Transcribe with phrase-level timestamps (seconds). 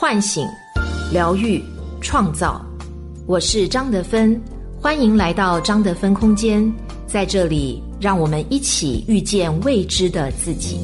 [0.00, 0.48] 唤醒、
[1.12, 1.62] 疗愈、
[2.00, 2.64] 创造。
[3.26, 4.40] 我是张德芬，
[4.80, 6.72] 欢迎来到张德芬空间，
[7.06, 10.80] 在这里，让我们一起遇见未知的自己。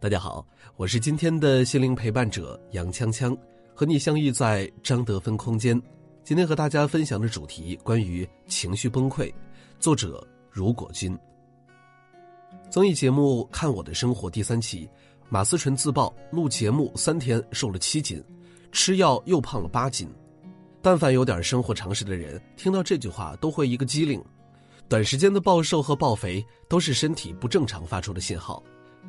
[0.00, 0.42] 大家好，
[0.78, 3.36] 我是今天的心灵陪伴者杨锵锵，
[3.74, 5.78] 和你相遇在张德芬空间。
[6.24, 9.30] 今天和大家分享的主题关于情绪崩溃，
[9.78, 11.14] 作者如果君。
[12.76, 14.86] 综艺节目《看我的生活》第三期，
[15.30, 18.22] 马思纯自曝录节目三天瘦了七斤，
[18.70, 20.06] 吃药又胖了八斤。
[20.82, 24.22] 但凡有点生活常识的人，听到这句话都会一个机灵。
[24.90, 28.62] 短时间的暴瘦和暴肥都是身体不正常发出的信号，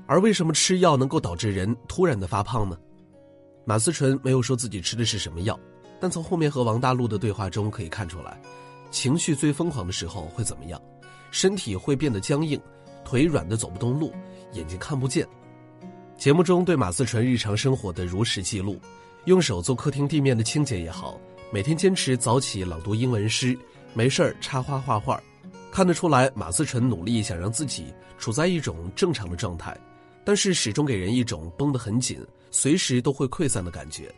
[0.06, 2.78] 而为什么吃药能够导致人突然的发胖呢？
[3.66, 5.60] 马思纯没有说自己吃的是什么药，
[6.00, 8.42] 但从后面和王大陆的对话中可以看出来，
[8.92, 10.82] 情绪最疯狂的时候会怎么样？
[11.32, 12.58] 身体会变得僵硬。
[13.08, 14.12] 腿软的走不动路，
[14.52, 15.26] 眼睛看不见。
[16.18, 18.78] 节目中对马思纯日常生活的如实记录，
[19.24, 21.18] 用手做客厅地面的清洁也好，
[21.50, 23.58] 每天坚持早起朗读英文诗，
[23.94, 25.24] 没事儿插花画画，
[25.72, 29.78] 看得出来马思纯努力想让自己处在一种正常的状态，
[30.26, 32.20] 但是始终给人一种绷得很紧，
[32.52, 34.14] 随时都会溃散的感觉。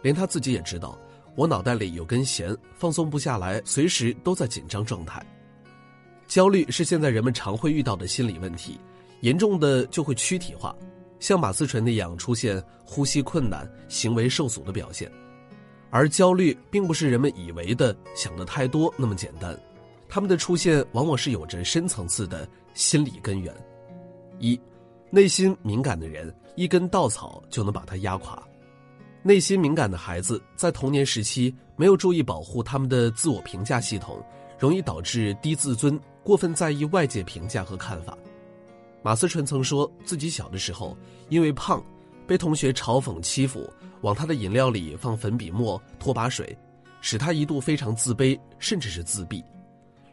[0.00, 0.96] 连他自己也知道，
[1.34, 5.20] 我脑袋里有根弦，放松不下来，随时都在紧张状态。
[6.28, 8.78] 焦虑是现在人们常会遇到的心理问题，
[9.20, 10.76] 严重的就会躯体化，
[11.18, 15.10] 像马思纯那样出现呼吸困难、行为受阻的表现。
[15.88, 19.58] 而焦虑并不是人们以为的想的太多那么简单，
[20.06, 23.52] 他们的出现往往是有着深层次的心理根源。
[24.38, 24.60] 一，
[25.08, 28.40] 内心敏感的人，一根稻草就能把他压垮。
[29.22, 34.22] 内心敏感的孩子在童年时期没有注意保护他们的自我评价系统，
[34.58, 35.98] 容易导致低自尊。
[36.28, 38.14] 过分在意外界评价和看法，
[39.00, 40.94] 马思纯曾说自己小的时候
[41.30, 41.82] 因为胖，
[42.26, 43.66] 被同学嘲讽欺负，
[44.02, 46.54] 往他的饮料里放粉笔沫、拖把水，
[47.00, 49.42] 使他一度非常自卑，甚至是自闭，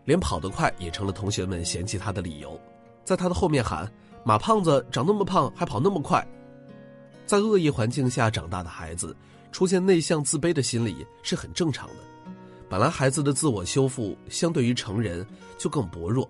[0.06, 2.57] 连跑得快也成了同学们嫌弃他的理由。
[3.03, 3.85] 在他的后面喊
[4.23, 6.25] ：“马胖子长那么胖还跑那么快。”
[7.28, 9.13] 在恶意环境下长大的孩子，
[9.51, 12.14] 出现内向自卑的心理是很正常的。
[12.67, 15.25] 本来孩子的自我修复相对于成人
[15.57, 16.27] 就更薄弱，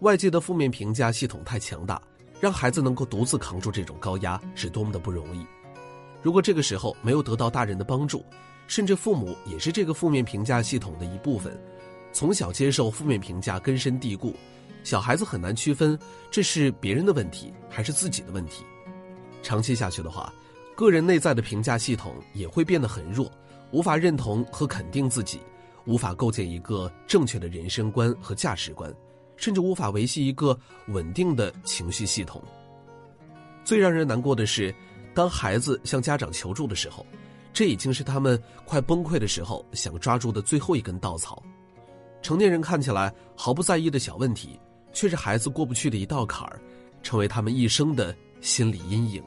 [0.00, 2.00] 外界的负面评价系统太强大，
[2.40, 5.44] 让孩子能够独自扛住这种高压是多么的不容易。
[6.22, 8.24] 如果这个时候没有得到大人的帮助，
[8.68, 11.60] 甚至父母也是这个负面评价系统的一部分，
[12.12, 14.36] 从小接受负面评价根深蒂固，
[14.84, 15.98] 小孩子很难区分
[16.30, 18.64] 这是别人的问题还是自己的问题。
[19.42, 20.32] 长期下去的话，
[20.76, 23.28] 个人内在的评价系统也会变得很弱，
[23.72, 25.40] 无法认同和肯定自己。
[25.84, 28.92] 无法构建一个正确的人生观和价值观，
[29.36, 32.42] 甚至无法维系一个稳定的情绪系统。
[33.64, 34.74] 最让人难过的是，
[35.14, 37.06] 当孩子向家长求助的时候，
[37.52, 41.42] 这已经是他们快崩溃的时候想抓住的最后一根稻草。
[42.22, 44.58] 成年人看起来毫不在意的小问题，
[44.92, 46.60] 却是孩子过不去的一道坎儿，
[47.02, 49.22] 成为他们一生的心理阴影。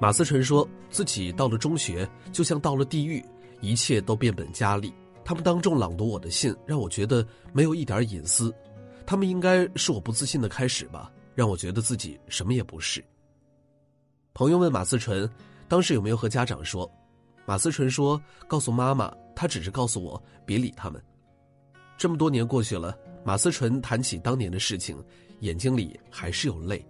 [0.00, 3.24] 马思纯说自己到了中学，就像到了地狱，
[3.60, 4.92] 一切都变本加厉。
[5.24, 8.54] 他们当众朗读我的信，让我觉得没有一点隐私。
[9.06, 13.02] 他们应该是我不自信的开始吧，让我觉得自己什么也不是。
[14.34, 15.28] 朋友问马思纯，
[15.68, 16.90] 当时有没有和家长说？
[17.46, 21.02] 马思纯说：“告诉妈妈，她只是告诉我别理他们。”
[21.96, 25.02] 这么多年过去了，马思纯谈起当年的事情，
[25.40, 26.84] 眼睛里还是有泪。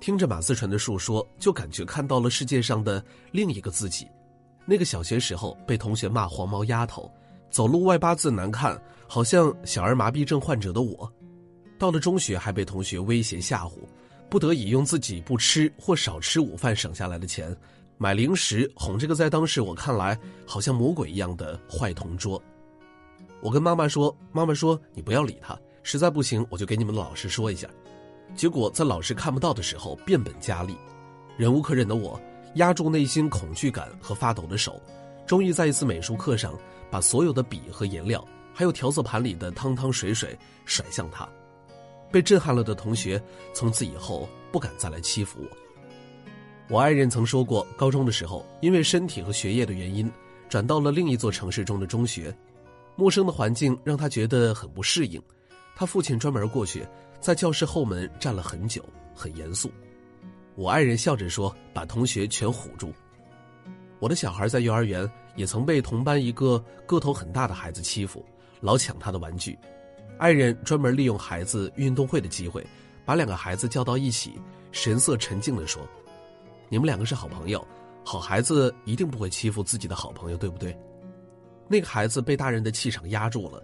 [0.00, 4.08] 听着马思纯的述说，就感觉看到了世界上的另一个自己，
[4.64, 7.10] 那个小学时候被同学骂黄毛丫头。
[7.50, 11.12] 走路外八字难看，好像小儿麻痹症患者的我，
[11.78, 13.72] 到了中学还被同学威胁吓唬，
[14.28, 17.54] 不得已用自己不吃或少吃午饭省下来的钱，
[17.98, 20.16] 买零食哄这个在当时我看来
[20.46, 22.40] 好像魔鬼一样的坏同桌。
[23.42, 27.68] 我跟妈妈说，妈妈说你不要理他，实在不行我就给你们老师说一下。
[28.36, 30.76] 结果在老师看不到的时候变本加厉，
[31.36, 32.20] 忍无可忍的我
[32.54, 34.80] 压住内心恐惧感和发抖的手，
[35.30, 36.58] 终于在一次美术课上。
[36.90, 41.24] 把所有的笔和颜料，还有调色盘里的汤汤水水甩向他，
[42.10, 43.22] 被震撼了的同学
[43.54, 45.56] 从此以后不敢再来欺负我。
[46.68, 50.10] 我爱人曾说过，高中的时候因为身体和学业的原因，
[50.48, 52.36] 转到了另一座城市中的中学，
[52.96, 55.22] 陌生的环境让他觉得很不适应。
[55.76, 56.84] 他父亲专门过去，
[57.20, 58.84] 在教室后门站了很久，
[59.14, 59.70] 很严肃。
[60.56, 62.92] 我爱人笑着说：“把同学全唬住。”
[64.00, 68.24] 我的小孩在幼儿园也曾被同班一个个头很大的孩子欺负，
[68.60, 69.56] 老抢他的玩具。
[70.18, 72.66] 爱人专门利用孩子运动会的机会，
[73.04, 74.32] 把两个孩子叫到一起，
[74.72, 75.86] 神色沉静地说
[76.68, 77.66] ：“你们两个是好朋友，
[78.04, 80.76] 好孩子一定不会欺负自己的好朋友，对不对？”
[81.68, 83.62] 那个孩子被大人的气场压住了，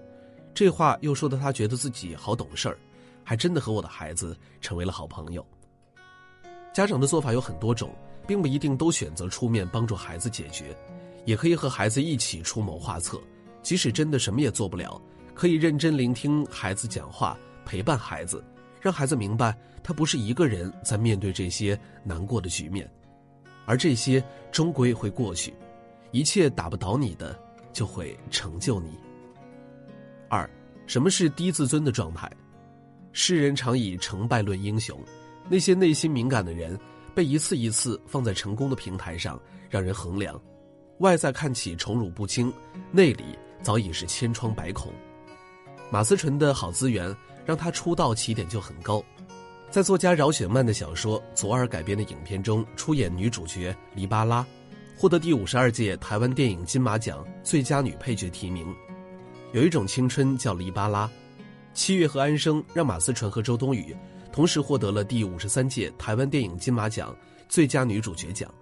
[0.54, 2.78] 这话又说的他觉得自己好懂事儿，
[3.24, 5.44] 还真的和我的孩子成为了好朋友。
[6.72, 7.94] 家长的做法有很多种，
[8.26, 10.76] 并不一定都选择出面帮助孩子解决，
[11.24, 13.20] 也可以和孩子一起出谋划策。
[13.62, 15.00] 即使真的什么也做不了，
[15.34, 18.44] 可以认真聆听孩子讲话，陪伴孩子，
[18.80, 22.90] 让孩子明白他不是一个人在面对这些难过的局面，
[23.64, 25.54] 而这些终归会过去，
[26.10, 27.38] 一切打不倒你的。
[27.76, 28.88] 就会成就你。
[30.30, 30.48] 二，
[30.86, 32.26] 什么是低自尊的状态？
[33.12, 34.98] 世人常以成败论英雄，
[35.50, 36.80] 那些内心敏感的人，
[37.16, 39.40] 被一次一次放在成功的平台上
[39.70, 40.38] 让人衡量，
[40.98, 42.52] 外在看起宠辱不惊，
[42.92, 43.24] 内里
[43.62, 44.92] 早已是千疮百孔。
[45.90, 47.16] 马思纯的好资源
[47.46, 49.02] 让他出道起点就很高，
[49.70, 54.46] 在作家饶雪漫的小说《左耳》改编的影片中出演女主角黎巴拉。
[54.94, 58.66] 获得第五十二届台湾电影金马奖最佳女配角提名。
[59.52, 61.10] 有一种青春叫黎巴拉，
[61.72, 63.96] 七月和安生让马思纯和周冬雨
[64.36, 67.16] 同时获得了第五十三届台湾电影金马奖
[67.48, 68.52] 最佳女主角奖。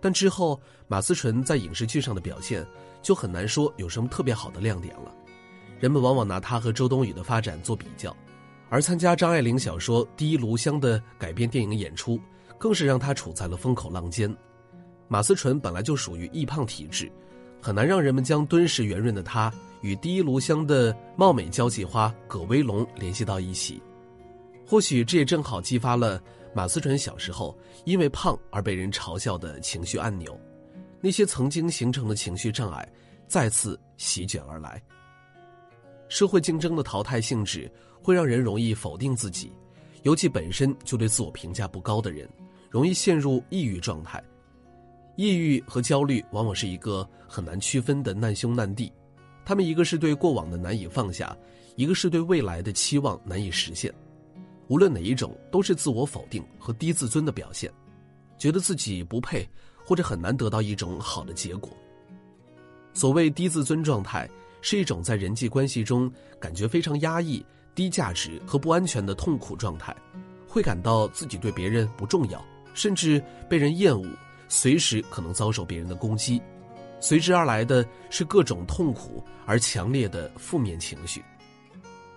[0.00, 2.66] 但之后马思纯在影视剧上的表现
[3.02, 5.14] 就很难说有什么特别好的亮点了。
[5.78, 8.14] 人们往往拿她和周冬雨的发展做比较，
[8.68, 12.18] 而参加张爱玲小说《第一炉香》的改编电影演出，
[12.58, 14.36] 更是让她处在了风口浪尖。
[15.06, 17.08] 马思纯本来就属于易胖体质，
[17.62, 23.80] 很难让人们将敦实圆润的她与第一炉香的貌美交际花葛威龙联系到一起。
[24.66, 26.20] 或许这也正好激发了
[26.52, 30.38] 马思纯小时候因为胖而被人嘲笑的情绪按钮，
[31.00, 32.86] 那些曾经形成的情绪障碍
[33.28, 34.82] 再次席卷而来。
[36.08, 37.70] 社会竞争的淘汰性质
[38.02, 39.52] 会让人容易否定自己，
[40.02, 42.28] 尤其本身就对自我评价不高的人，
[42.70, 44.22] 容易陷入抑郁状态。
[45.16, 48.92] 抑郁和焦虑往往是一个很难区分的难兄难弟，
[49.44, 51.36] 他们一个是对过往的难以放下，
[51.74, 52.62] 一个是对未来。
[52.62, 53.92] 的期望难以实现。
[54.68, 57.72] 无论哪一种，都是自我否定和低自尊的表现，
[58.36, 59.48] 觉得自己不配，
[59.84, 61.70] 或者很难得到一种好的结果。
[62.92, 64.28] 所谓低自尊状态，
[64.60, 66.10] 是一种在人际关系中
[66.40, 69.94] 感觉非常压抑、低价值和不安全的痛苦状态，
[70.48, 74.08] 会感到自己对别人不重要，甚至被人厌恶。
[74.48, 76.40] 随时可能遭受别人的攻击，
[77.00, 81.20] 随之而来的是各种痛苦而强烈的负面情绪。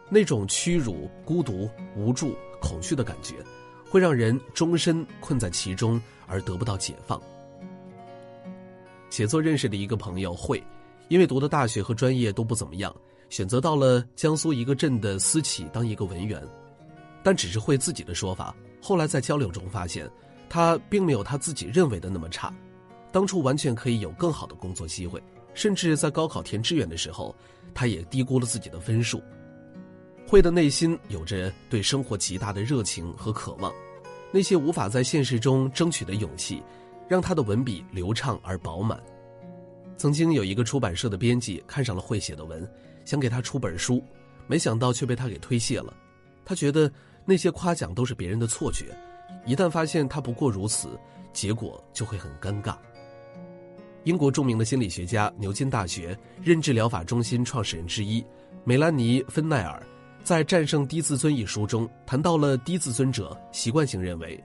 [0.10, 3.36] 那种屈辱、孤独、无助、恐惧的感觉，
[3.90, 7.22] 会让人终身困在其中而得不到解放。
[9.10, 10.64] 写作认识的一个朋友会，
[11.08, 12.96] 因为读的大学和专业都不怎么样，
[13.30, 16.42] 选择到了江苏一个镇的私企当一个文员，
[17.24, 18.56] 但只是会自己的说法。
[18.82, 20.10] 后来在交流中发现。
[20.52, 22.52] 他并没有他自己认为的那么差，
[23.12, 25.22] 当初完全可以有更好的工作机会，
[25.54, 27.36] 甚至在高考填志愿的时候，
[27.72, 29.22] 他也低估了自己的分数。
[30.30, 33.74] 慧的内心有着对生活极大的热情和渴望，
[34.32, 36.62] 那些无法在现实中争取的勇气，
[37.08, 39.02] 让他的文笔流畅而饱满。
[39.98, 42.72] 曾经有一个出版社的编辑看上了慧写的文，
[43.06, 44.04] 想给他出本书，
[44.46, 45.92] 没想到却被他给推卸了。
[46.46, 46.92] 他觉得
[47.26, 48.96] 那些夸奖都是别人的错觉。
[49.48, 50.90] 一旦发现他不过如此，
[51.34, 52.78] 结果就会很尴尬。
[54.04, 58.24] 英国著名的心理学家、牛津大学认知疗法中心创始人之一
[58.64, 59.82] 梅兰妮·芬奈尔，
[60.24, 64.42] 在《战胜低自尊》一书中谈到了低自尊者习惯性认为，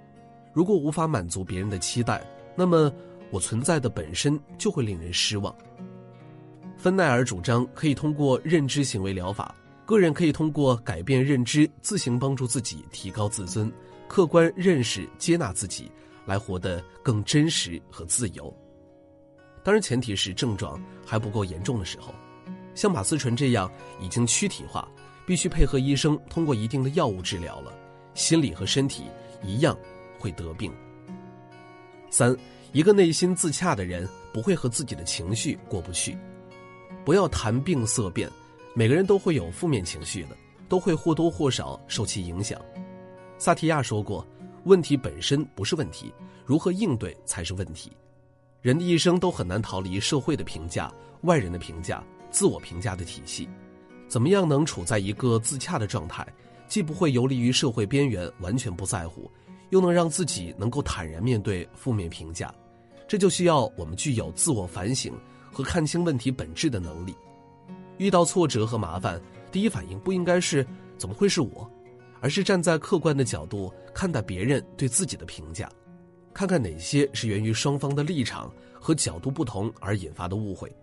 [0.53, 2.25] 如果无法满足别人的期待，
[2.57, 2.91] 那么
[3.31, 5.55] 我存在的本身就会令人失望。
[6.77, 9.55] 芬奈尔主张可以通过认知行为疗法，
[9.85, 13.71] 个人可以通过改变认知，自行帮助自己提高自尊。
[14.07, 15.91] 客观认识、接纳自己，
[16.25, 18.55] 来活得更真实和自由。
[19.63, 22.15] 当然，前提是症状还不够严重的时候。
[22.75, 24.87] 像马思纯这样已经躯体化，
[25.27, 27.73] 必须配合医生通过一定的药物治疗了，
[28.15, 29.05] 心理和身体
[29.43, 29.77] 一样
[30.19, 30.73] 会得病。
[32.11, 32.37] 三，
[32.73, 36.17] 一个内心自洽的人不会和自己的情绪过不去。
[37.05, 38.31] 不要谈病色变，
[38.75, 40.37] 每个人都会有负面情绪的，
[40.69, 42.61] 都会或多或少受其影响。
[43.37, 44.27] 萨提亚说过
[44.65, 46.13] ：“问题本身不是问题，
[46.47, 47.93] 如何应对才是问题。”
[48.63, 50.91] 人的一生都很难逃离社会的评价、
[51.23, 53.47] 外人的评价、自我评价的体系。
[54.09, 56.27] 怎么样能处在一个自洽的状态，
[56.69, 59.31] 既不会游离于社会边缘，完全不在乎，
[59.71, 62.55] 又能让自己能够坦然面对负面评价？
[63.07, 65.13] 这就需要我们具有自我反省
[65.53, 67.15] 和看清问题本质的能力。
[67.99, 69.21] 遇到挫折和麻烦，
[69.53, 70.67] 第一反应不应该是
[70.99, 71.69] “怎么会是我”。
[72.21, 75.71] 而是站在客观的角度看待别人对自己的评价，
[76.33, 80.75] 看看哪些是源于双方的立场和角度不同而引发的误会。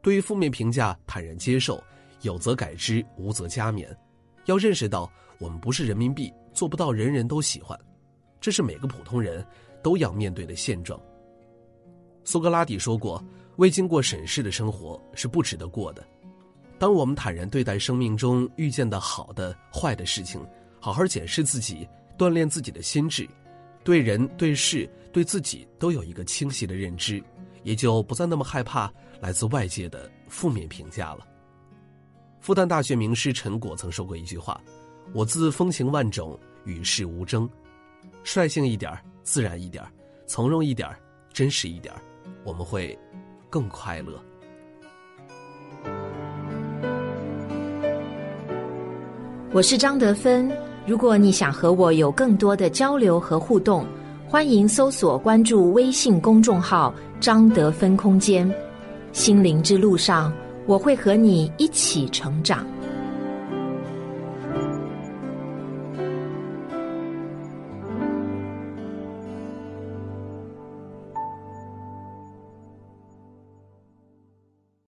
[0.00, 1.80] 对于负面评价，坦然接受，
[2.22, 3.86] 有则改之，无则加勉。
[4.46, 7.78] 要认识到，我们不是人民币，做不到人人都喜欢，
[8.40, 9.46] 这是每个普通人
[9.82, 11.00] 都要面对的现状。
[12.24, 13.22] 苏格拉底说过
[13.56, 16.04] ：“未经过审视的生活是不值得过的。”
[16.78, 20.44] 当我们坦然对待生命中遇见的好的、坏的事情，
[20.80, 21.88] 好好检视自己，
[22.18, 23.28] 锻炼自己的心智，
[23.84, 27.22] 对人、对事、对自己都有一个清晰的认知，
[27.62, 31.26] 也就不再那么害怕来自外界的负面评价了。
[32.42, 34.60] 复旦大学名师陈果曾说过一句话
[35.14, 37.48] ：“我自风情万种，与世无争，
[38.24, 39.84] 率性一点自然一点
[40.26, 40.88] 从容一点
[41.32, 41.94] 真实一点
[42.42, 42.98] 我们会
[43.48, 44.20] 更快乐。”
[49.52, 50.50] 我是张德芬。
[50.84, 53.86] 如果你想和我有更多的交流和互动，
[54.26, 58.52] 欢迎搜索关注微信公众号“张德芬空间”。
[59.12, 60.32] 心灵之路上，
[60.66, 62.66] 我会和你一起成长。